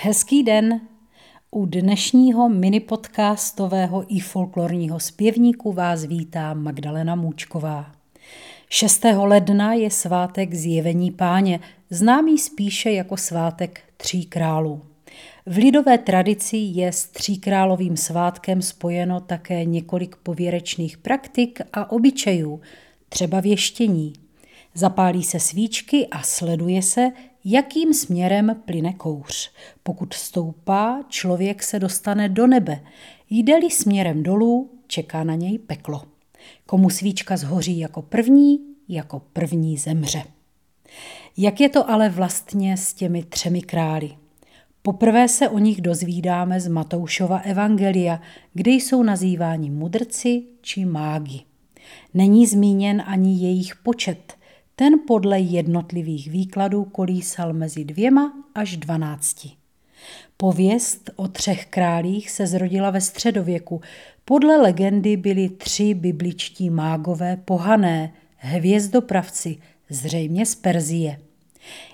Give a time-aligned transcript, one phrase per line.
[0.00, 0.80] Hezký den.
[1.50, 7.92] U dnešního mini podcastového i folklorního zpěvníku vás vítá Magdalena Můčková.
[8.68, 9.04] 6.
[9.16, 11.60] ledna je svátek zjevení páně,
[11.90, 14.82] známý spíše jako svátek tří králů.
[15.46, 22.60] V lidové tradici je s tříkrálovým svátkem spojeno také několik pověrečných praktik a obyčejů,
[23.08, 24.12] třeba věštění.
[24.74, 27.12] Zapálí se svíčky a sleduje se,
[27.44, 29.50] jakým směrem plyne kouř.
[29.82, 32.80] Pokud stoupá, člověk se dostane do nebe.
[33.30, 36.02] Jde-li směrem dolů, čeká na něj peklo.
[36.66, 40.22] Komu svíčka zhoří jako první, jako první zemře.
[41.36, 44.10] Jak je to ale vlastně s těmi třemi králi?
[44.82, 48.20] Poprvé se o nich dozvídáme z Matoušova evangelia,
[48.54, 51.40] kde jsou nazýváni mudrci či mági.
[52.14, 54.37] Není zmíněn ani jejich počet.
[54.78, 59.50] Ten podle jednotlivých výkladů kolísal mezi dvěma až dvanácti.
[60.36, 63.80] Pověst o třech králích se zrodila ve středověku.
[64.24, 69.56] Podle legendy byli tři bibličtí mágové pohané, hvězdopravci,
[69.90, 71.18] zřejmě z Perzie.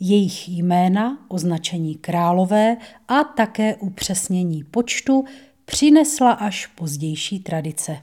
[0.00, 2.76] Jejich jména, označení králové
[3.08, 5.24] a také upřesnění počtu
[5.64, 7.98] přinesla až pozdější tradice.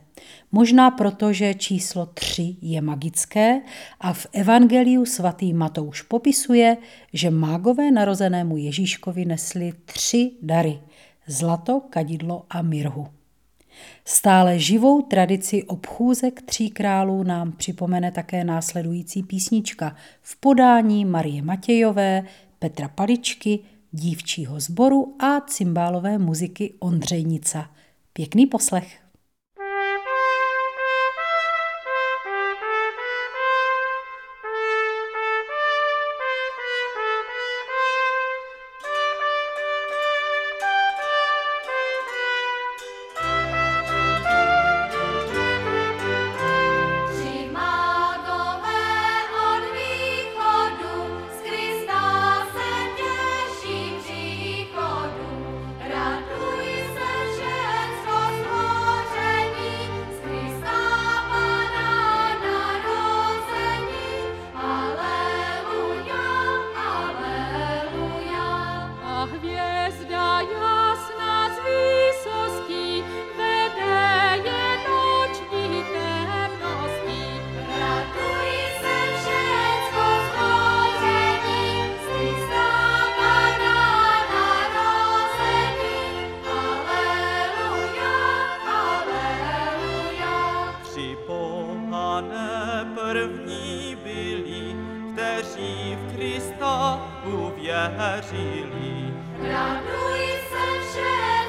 [0.51, 3.61] Možná proto, že číslo 3 je magické
[3.99, 6.77] a v Evangeliu svatý Matouš popisuje,
[7.13, 10.79] že mágové narozenému Ježíškovi nesli tři dary–
[11.27, 13.07] zlato, kadidlo a mirhu.
[14.05, 22.23] Stále živou tradici obchůzek tří králů nám připomene také následující písnička v podání Marie Matějové,
[22.59, 23.59] Petra Paličky,
[23.91, 27.69] dívčího sboru a cymbálové muziky Ondřejnica.
[28.13, 29.02] Pěkný poslech.
[95.55, 99.11] ci w Chrysta uwierzyli.
[99.39, 100.33] Raduje
[100.93, 101.42] się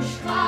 [0.00, 0.39] Straße.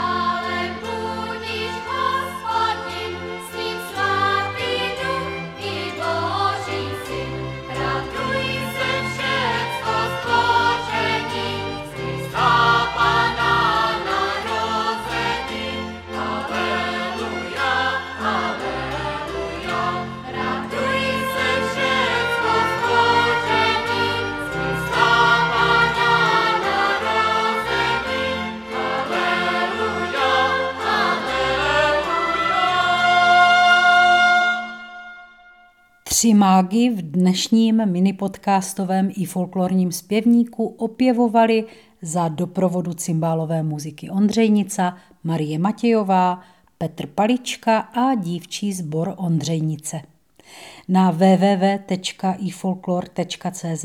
[36.22, 41.64] Tři mágy v dnešním minipodcastovém i folklorním zpěvníku opěvovali
[42.02, 46.40] za doprovodu cymbálové muziky Ondřejnica, Marie Matějová,
[46.78, 50.00] Petr Palička a dívčí sbor Ondřejnice.
[50.88, 53.84] Na www.ifolklor.cz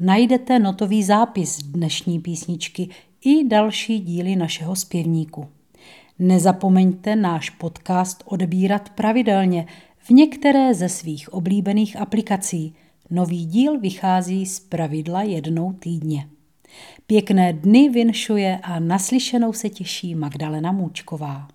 [0.00, 2.88] najdete notový zápis dnešní písničky
[3.24, 5.48] i další díly našeho zpěvníku.
[6.18, 9.66] Nezapomeňte náš podcast odebírat pravidelně
[10.02, 12.74] v některé ze svých oblíbených aplikací.
[13.10, 16.28] Nový díl vychází z pravidla jednou týdně.
[17.06, 21.48] Pěkné dny vinšuje a naslyšenou se těší Magdalena Můčková.